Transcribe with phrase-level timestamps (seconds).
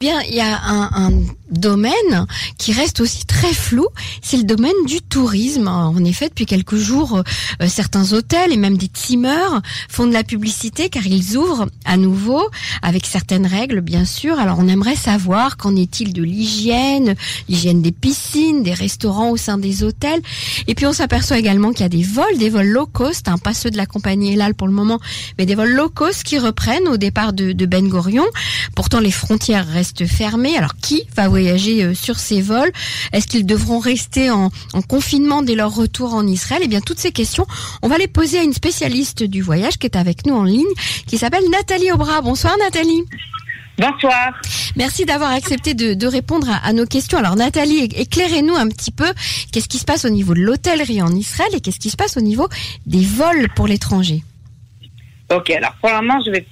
[0.00, 1.10] Bien, il y a un,
[1.50, 3.86] domaine qui reste aussi très flou,
[4.22, 5.68] c'est le domaine du tourisme.
[5.68, 7.22] En effet, depuis quelques jours,
[7.62, 11.96] euh, certains hôtels et même des timeurs font de la publicité car ils ouvrent à
[11.96, 12.42] nouveau
[12.82, 14.38] avec certaines règles, bien sûr.
[14.38, 17.14] Alors, on aimerait savoir qu'en est-il de l'hygiène,
[17.48, 20.20] l'hygiène des piscines, des restaurants au sein des hôtels.
[20.66, 23.38] Et puis, on s'aperçoit également qu'il y a des vols, des vols low cost, hein,
[23.38, 25.00] pas ceux de la compagnie Elal pour le moment,
[25.38, 28.26] mais des vols low cost qui reprennent au départ de, Ben Gurion.
[28.74, 30.56] Pourtant, les frontières restent fermé.
[30.56, 32.72] Alors qui va voyager euh, sur ces vols
[33.12, 34.50] Est-ce qu'ils devront rester en,
[34.88, 36.62] confinement dès leur retour en Israël?
[36.64, 37.46] Eh bien, toutes ces questions,
[37.82, 40.74] on va les poser à une spécialiste du voyage qui est avec nous en ligne,
[41.06, 42.20] qui s'appelle Nathalie Aubra.
[42.22, 43.04] Bonsoir Nathalie.
[43.78, 44.32] Bonsoir.
[44.74, 47.18] Merci d'avoir accepté de, répondre à, nos questions.
[47.18, 49.06] Alors Nathalie, éclairez-nous un petit peu
[49.52, 52.16] qu'est-ce qui se passe au niveau de l'hôtellerie en Israël et qu'est-ce qui se passe
[52.16, 52.48] au niveau
[52.86, 54.24] des vols pour l'étranger?
[55.30, 56.46] Ok, alors pour le moment, je vais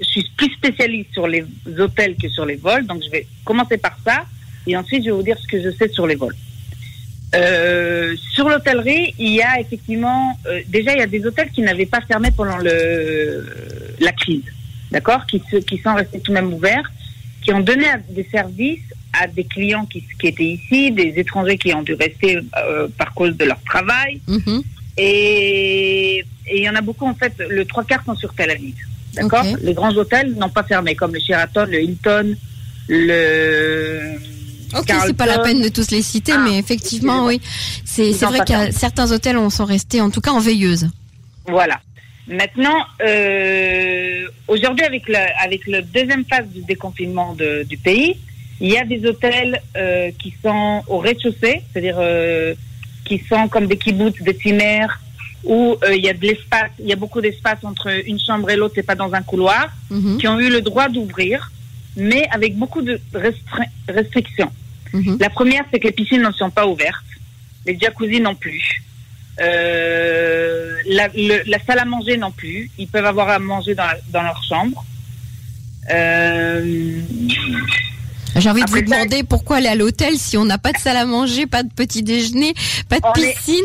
[0.00, 1.44] je suis plus spécialiste sur les
[1.78, 4.24] hôtels que sur les vols, donc je vais commencer par ça,
[4.66, 6.36] et ensuite je vais vous dire ce que je sais sur les vols.
[7.34, 11.60] Euh, sur l'hôtellerie, il y a effectivement, euh, déjà il y a des hôtels qui
[11.60, 13.44] n'avaient pas fermé pendant le,
[14.00, 14.44] la crise,
[14.90, 16.90] d'accord, qui, qui sont restés tout de même ouverts,
[17.42, 18.80] qui ont donné des services
[19.12, 23.12] à des clients qui, qui étaient ici, des étrangers qui ont dû rester euh, par
[23.14, 24.20] cause de leur travail.
[24.28, 24.62] Mm-hmm.
[24.98, 28.76] Et il y en a beaucoup, en fait, le trois quarts sont sur Tel Aviv.
[29.14, 32.34] D'accord Les grands hôtels n'ont pas fermé, comme le Sheraton, le Hilton,
[32.88, 34.16] le.
[34.76, 37.40] Ok, c'est pas la peine de tous les citer, ah, mais effectivement, oui.
[37.84, 40.88] C'est vrai que certains hôtels sont restés, en tout cas, en veilleuse.
[41.46, 41.80] Voilà.
[42.28, 48.18] Maintenant, euh, aujourd'hui, avec, la avec le deuxième phase du déconfinement du pays,
[48.60, 52.54] il y a des hôtels euh, qui sont au rez-de-chaussée, c'est-à-dire euh,
[53.04, 55.00] qui sont comme des kibbutz, des cimères,
[55.44, 58.50] où euh, il y a de l'espace, il y a beaucoup d'espace entre une chambre
[58.50, 60.18] et l'autre, c'est pas dans un couloir, mhm.
[60.18, 61.50] qui ont eu le droit d'ouvrir,
[61.96, 63.00] mais avec beaucoup de
[63.88, 64.50] restrictions.
[64.92, 65.18] Mhm.
[65.20, 67.04] La première, c'est que les piscines ne sont pas ouvertes,
[67.66, 68.82] les jacuzzi non plus.
[69.40, 72.70] Euh, la, la, salle à manger non plus.
[72.76, 74.84] Ils peuvent avoir à manger dans, dans leur chambre.
[75.90, 77.00] Euh,
[78.36, 80.96] J'ai envie de vous demander pourquoi aller à l'hôtel si on n'a pas de salle
[80.96, 82.54] à manger, pas de petit déjeuner,
[82.88, 83.64] pas de piscine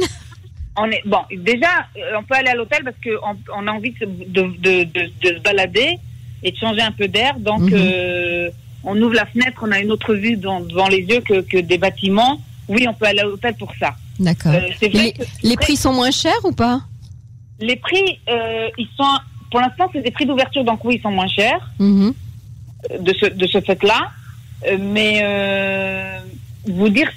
[0.77, 1.19] on est bon.
[1.31, 1.67] Déjà,
[1.97, 5.39] euh, on peut aller à l'hôtel parce qu'on on a envie de, de, de, se
[5.39, 5.97] balader
[6.41, 7.37] et de changer un peu d'air.
[7.39, 7.73] Donc, mhm.
[7.73, 8.49] euh,
[8.83, 11.77] on ouvre la fenêtre, on a une autre vue devant les yeux que, que, des
[11.77, 12.39] bâtiments.
[12.67, 13.95] Oui, on peut aller à l'hôtel pour ça.
[14.19, 14.53] D'accord.
[14.53, 15.13] Euh, les,
[15.43, 16.81] les prix sont moins chers ou pas?
[17.59, 19.03] Les prix, ils sont.
[19.51, 22.13] Pour l'instant, c'est des prix d'ouverture, donc oui, ils sont moins chers mhm.
[22.99, 24.09] de ce de ce fait-là.
[24.79, 25.21] mais
[26.65, 27.11] vous dire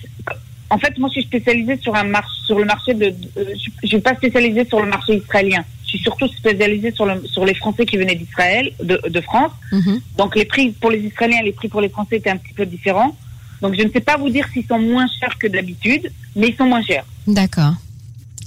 [0.71, 3.07] en fait, moi, je suis spécialisée sur un marché, sur le marché de.
[3.07, 3.45] Euh,
[3.83, 5.65] je, suis pas spécialisée sur le marché israélien.
[5.85, 9.53] Je suis surtout spécialisée sur le, sur les Français qui venaient d'Israël, de, de, France.
[9.71, 10.01] Mhm.
[10.19, 12.67] Donc, les prix pour les Israéliens, les prix pour les Français étaient un petit peu
[12.67, 13.17] différents.
[13.63, 16.57] Donc, je ne sais pas vous dire s'ils sont moins chers que d'habitude, mais ils
[16.57, 17.05] sont moins chers.
[17.27, 17.75] D'accord.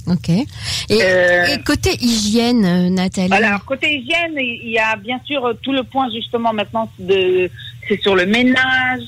[0.06, 0.28] Ok.
[0.28, 0.46] Et,
[0.90, 5.84] euh, côté hygiène, euh, Nathalie Alors, côté hygiène, il y a bien sûr tout le
[5.84, 7.50] point justement maintenant de,
[7.88, 9.02] c'est sur le ménage,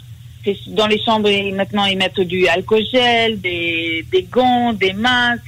[0.68, 5.42] dans les chambres, maintenant, ils mettent du alcool gel, des, des gants, des masques.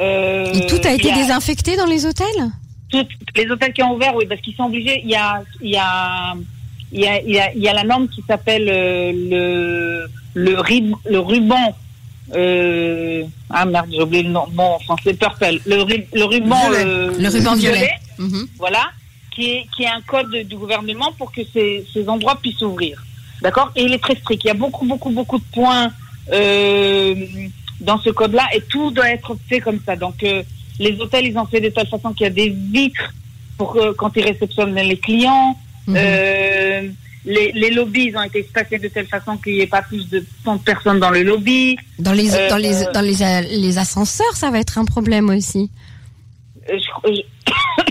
[0.00, 2.50] Euh, Et tout a été désinfecté dans les hôtels?
[2.90, 5.00] Toutes les hôtels qui ont ouvert, oui, parce qu'ils sont obligés.
[5.04, 6.34] Il y a, il y a,
[6.92, 10.06] il y a, il y a, il y a la norme qui s'appelle euh, le,
[10.34, 11.76] le, rib, le ruban.
[12.34, 14.46] Euh, ah merde, j'ai oublié le nom.
[14.52, 15.60] Bon, français, purple.
[15.66, 17.90] Le, le ruban, euh, le ruban violet.
[18.18, 18.46] Mhm.
[18.58, 18.90] Voilà,
[19.34, 23.02] qui est, qui est un code du gouvernement pour que ces, ces endroits puissent ouvrir.
[23.42, 24.42] D'accord Et il est très strict.
[24.44, 25.90] Il y a beaucoup, beaucoup, beaucoup de points
[26.32, 27.14] euh,
[27.80, 29.96] dans ce code-là et tout doit être fait comme ça.
[29.96, 30.42] Donc, euh,
[30.78, 33.12] les hôtels, ils ont fait de telle façon qu'il y a des vitres
[33.58, 35.56] pour que, quand ils réceptionnent les clients.
[35.86, 35.94] Mhm.
[35.98, 36.88] Euh,
[37.24, 40.08] les, les, lobbies, ils ont été espacés de telle façon qu'il n'y ait pas plus
[40.08, 41.76] de 100 personnes dans le lobby.
[41.98, 45.70] Dans les, dans les, dans les, les ascenseurs, ça va être un problème aussi.
[46.68, 46.74] je,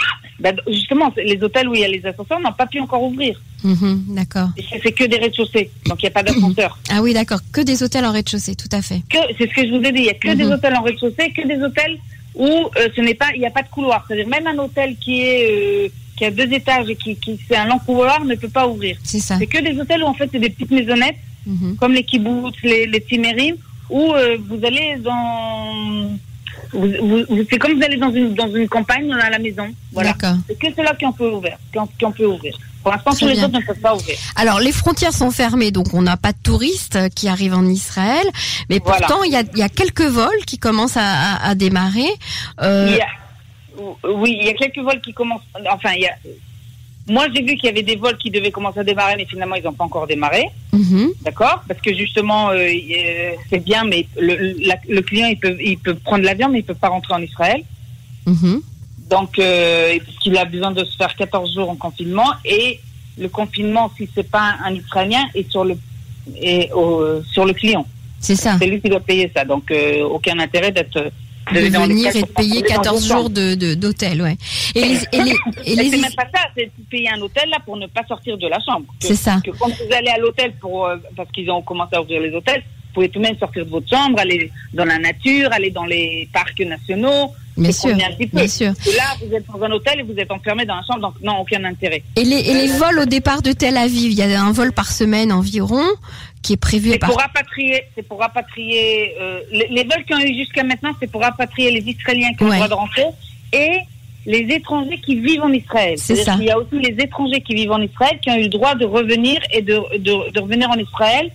[0.42, 3.40] ben, justement, les hôtels où il y a les ascenseurs n'ont pas pu encore ouvrir.
[3.64, 4.50] Mhm, d'accord.
[4.84, 6.80] C'est que des rez-de-chaussée, donc il n'y a pas d'ascenseur.
[6.90, 9.02] Ah oui, d'accord, que des hôtels en rez-de-chaussée, tout à fait.
[9.38, 10.54] C'est ce que je vous ai dit, il n'y a que des mhm.
[10.54, 11.98] hôtels en rez-de-chaussée, que des hôtels
[12.36, 14.04] où euh, ce n'est pas, il n'y a pas de couloir.
[14.08, 17.56] C'est-à-dire même un hôtel qui est euh, qui a deux étages et qui, qui c'est
[17.56, 18.98] un long couloir ne peut pas ouvrir.
[19.04, 19.38] C'est ça.
[19.38, 21.76] C'est que des hôtels où en fait c'est des petites maisonnettes, mhm.
[21.78, 23.56] comme les kibbutz, les, les timérim,
[23.90, 26.18] où euh, vous allez dans
[26.72, 29.68] c'est comme vous allez dans une, dans une campagne, on a la maison.
[29.92, 30.16] Voilà.
[30.48, 31.58] C'est que ceux-là qui ont pu ouvrir.
[31.72, 32.14] Qui ont.
[32.84, 34.18] Pour l'instant, tous les autres ne peuvent pas ouvrir.
[34.36, 38.26] Alors, les frontières sont fermées, donc on n'a pas de touristes qui arrivent en Israël.
[38.70, 42.10] Mais pourtant, il y, a, y a quelques vols qui commencent à, à, démarrer.
[42.62, 42.88] Euh...
[42.90, 45.42] Il y a, oui, il y a quelques vols qui commencent.
[45.72, 46.16] Enfin, il y a,
[47.08, 49.56] Moi, j'ai vu qu'il y avait des vols qui devaient commencer à démarrer, mais finalement,
[49.56, 50.46] ils n'ont pas encore démarré.
[50.72, 51.12] Mhm.
[51.24, 51.64] D'accord?
[51.68, 52.70] Parce que justement, euh,
[53.50, 56.64] c'est bien, mais le, la- le client, il peut, il peut prendre l'avion, mais il
[56.64, 57.64] peut pas rentrer en Israël.
[58.26, 58.62] Mhm.
[59.10, 62.32] Donc, euh, qu'il a besoin de se faire 14 jours en confinement.
[62.46, 62.80] Et
[63.18, 65.76] le confinement, si c'est pas un, un Israélien, est sur le,
[66.42, 67.86] est au- sur le client.
[68.20, 68.56] C'est ça.
[68.60, 69.44] C'est lui qui doit payer ça.
[69.44, 71.12] Donc, euh, aucun intérêt d'être
[71.52, 73.30] De venir et de payer rentrer dans 14 une jours chambre.
[73.30, 74.38] de d'hôtel, ouais.
[74.76, 75.32] Et les, et les,
[75.66, 78.06] et Mais les c'est même pas ça, c'est payer un hôtel là pour ne pas
[78.08, 78.86] sortir de la chambre.
[79.00, 79.40] C'est ça.
[79.44, 82.32] Que quand vous allez à l'hôtel pour euh, parce qu'ils ont commencé à ouvrir les
[82.32, 85.72] hôtels, vous pouvez tout de même sortir de votre chambre, aller dans la nature, aller
[85.72, 87.32] dans les parcs nationaux.
[87.64, 88.38] Bien sûr, promener un petit peu.
[88.38, 88.72] bien sûr.
[88.88, 91.14] Et là, vous êtes dans un hôtel et vous êtes enfermé dans la chambre, donc
[91.22, 92.04] non, aucun intérêt.
[92.16, 94.72] Et les, et les vols au départ de Tel Aviv, il y a un vol
[94.74, 95.84] par semaine environ
[96.42, 97.10] qui est prévu C'est par.
[97.10, 101.10] pour rapatrier, c'est pour rapatrier euh, les, les vols qui ont eu jusqu'à maintenant, c'est
[101.10, 103.06] pour rapatrier les Israéliens qui ont le droit de rentrer
[103.54, 103.80] et
[104.26, 105.96] les étrangers qui vivent en Israël.
[105.98, 106.36] C'est ça.
[106.36, 108.76] qu'il y a aussi les étrangers qui vivent en Israël qui ont eu le droit
[108.76, 111.32] de revenir et de, de, de revenir en Israël,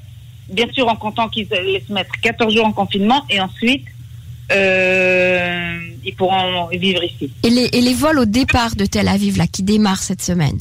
[0.48, 3.84] bien sûr en comptant qu'ils allaient se mettre 14 jours en confinement et ensuite
[4.52, 7.30] euh, ils pourront vivre ici.
[7.42, 10.58] Et les, et les vols au départ de Tel Aviv là qui démarrent cette semaine.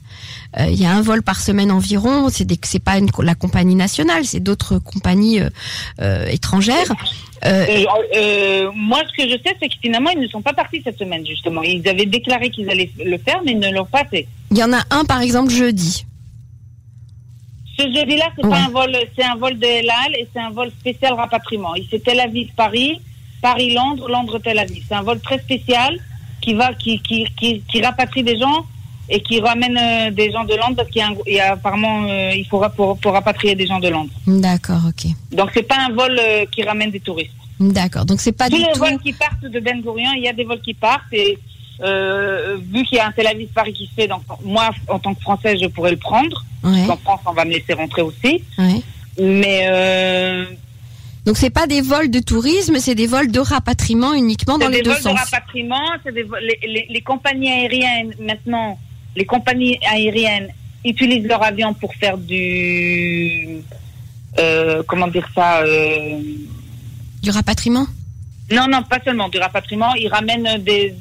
[0.59, 2.29] Euh, Il y a un vol par semaine environ.
[2.29, 5.49] C'est pas une, la compagnie nationale, c'est d'autres compagnies euh,
[6.01, 6.91] euh, étrangères.
[7.43, 11.25] Moi, ce que je sais, c'est que finalement, ils ne sont pas partis cette semaine,
[11.25, 11.61] justement.
[11.61, 14.27] Ils avaient déclaré qu'ils allaient le faire, mais ils ne l'ont pas fait.
[14.51, 16.05] Il y en a un par exemple jeudi.
[17.77, 18.51] Ce jeudi-là, c'est Ouais.
[18.51, 21.75] pas un vol, c'est un vol de El Al et c'est un vol spécial rapatriement.
[21.75, 22.49] Il c'est Tel Aviv
[23.41, 24.83] Paris, Paris Londres, Londres Tel Aviv.
[24.87, 25.97] C'est un vol très spécial
[26.41, 28.65] qui va, qui, qui, qui, qui rapatrie des gens
[29.09, 31.39] et qui ramène euh, des gens de Londres parce qu'il y a, un- il y
[31.39, 34.11] a apparemment, euh, il faudra pour, pour rapatrier des gens de Londres.
[34.25, 35.11] D'accord, ok.
[35.31, 37.31] Donc c'est pas un vol euh, qui ramène des touristes.
[37.59, 38.05] D'accord.
[38.05, 38.79] Donc c'est pas Tous du les tout.
[38.79, 41.37] vols qui partent de Ben Gurion, il y a des vols qui partent et
[41.79, 45.13] vu qu'il y a un Tel Aviv Paris qui se fait, donc moi en tant
[45.13, 46.43] que Française, je pourrais le prendre.
[46.63, 48.41] Ouais, En France, on va me laisser rentrer aussi.
[48.57, 48.81] ouais.
[49.17, 49.67] Mais
[51.25, 54.71] Donc c'est pas des vols de tourisme, c'est des vols de rapatriement uniquement dans c'est
[54.73, 55.19] les des deux vols de sens.
[55.19, 58.77] rapatriement, c'est des vols- les, les- les compagnies aériennes maintenant,
[59.15, 60.49] les compagnies aériennes
[60.83, 63.57] utilisent leur avion pour faire du
[64.37, 66.19] euh, comment dire ça euh,
[67.23, 67.87] Du rapatriement,
[68.51, 70.93] non non pas seulement du rapatriement, ils ramènent des,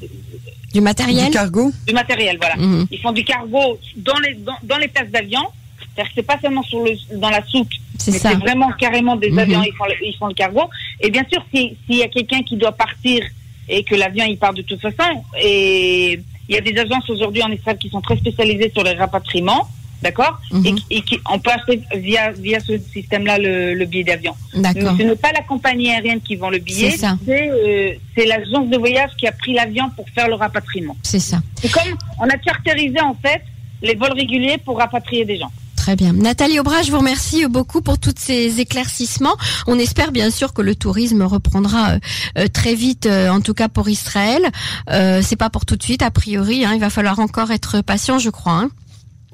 [0.73, 1.25] du matériel?
[1.25, 1.71] Du cargo?
[1.85, 2.55] Du matériel voilà.
[2.55, 2.87] Mhm.
[2.89, 5.41] Ils font du cargo dans les dans, dans les places d'avion.
[5.79, 9.39] C'est-à-dire que c'est pas seulement sur le, dans la soute, C'est vraiment carrément des Mhm.
[9.39, 10.61] avions, ils font, le, ils font le cargo.
[11.01, 13.23] Et bien sûr, si- s'il y a quelqu'un qui doit partir
[13.67, 17.41] et que l'avion il part de toute façon, et il y a des agences aujourd'hui
[17.43, 19.67] en Israël qui sont très spécialisées sur les rapatriements,
[20.03, 20.39] d'accord?
[20.51, 20.65] Mhm.
[20.65, 24.35] Et, qui- et qui on peut acheter via via ce système-là le, le billet d'avion.
[24.53, 24.95] Mais D'accord.
[24.97, 27.17] ce n'est pas la compagnie aérienne qui vend le billet, C'est ça.
[27.25, 30.95] c'est euh, c'est l'agence de voyage qui a pris l'avion pour faire le rapatriement.
[31.01, 31.41] C'est ça.
[31.55, 33.41] C'est comme on a charterisé en fait
[33.81, 35.51] les vols réguliers pour rapatrier des gens.
[35.85, 36.13] Très bien.
[36.13, 39.35] Nathalie Aubras, je vous remercie beaucoup pour tous ces éclaircissements.
[39.67, 41.99] On espère bien sûr que le tourisme reprendra euh,
[42.39, 44.41] euh, très vite, euh, en tout cas pour Israël.
[44.89, 46.65] Euh, c'est pas pour tout de suite, a priori.
[46.65, 46.71] hein.
[46.73, 48.53] il va falloir encore être patient, je crois.
[48.61, 48.69] hein.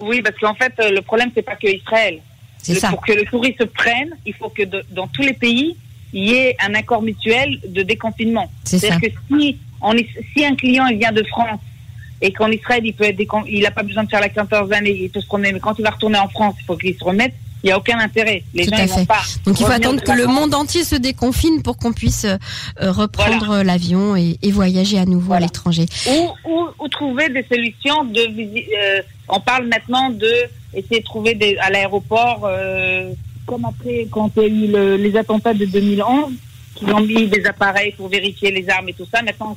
[0.01, 2.19] Oui, parce qu'en fait, le problème, c'est pas que Israël.
[2.61, 2.89] C'est ça.
[2.89, 5.77] Pour que le tourisme se prenne, il faut que de- dans tous les pays,
[6.11, 8.51] il y ait un accord mutuel de déconfinement.
[8.65, 8.87] C'est ça.
[8.89, 11.61] C'est-à-dire que si, on est- si un client il vient de France
[12.21, 14.85] et qu'en Israël, il peut être décon- il n'a pas besoin de faire la quatorzaine
[14.85, 16.95] et il peut se promener, mais quand il va retourner en France, il faut qu'il
[16.95, 17.33] se remette,
[17.63, 18.43] il n'y a aucun intérêt.
[18.53, 19.05] Les Tout gens, à ils vont fait.
[19.05, 19.21] pas.
[19.45, 22.37] Donc il faut attendre que le monde entier se déconfine pour qu'on puisse euh,
[22.81, 25.85] euh, reprendre euh, l'avion et, et voyager à nouveau à l'étranger.
[26.09, 30.31] ou, ou, ou trouver des solutions de euh, on parle maintenant de
[30.73, 33.11] essayer de trouver des, à l'aéroport euh,
[33.45, 36.31] comme après quand il y a eu le- les attentats de 2011
[36.75, 39.55] qui ont mis des appareils pour vérifier les armes et tout ça maintenant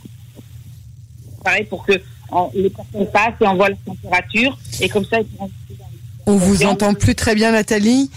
[1.42, 1.92] pareil pour que
[2.31, 5.50] on- les personnes passent et on voit la température et comme ça ils pourront
[6.26, 8.11] On vous entend plus très bien, Nathalie.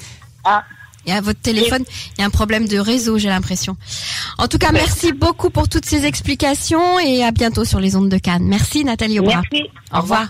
[0.43, 0.63] ah,
[1.05, 1.83] Et à votre téléphone,
[2.17, 3.77] il y a un problème de réseau, j'ai l'impression.
[4.37, 8.09] En tout cas, merci beaucoup pour toutes ces explications et à bientôt sur les ondes
[8.09, 8.43] de Cannes.
[8.45, 10.27] Merci Nathalie merci Au revoir.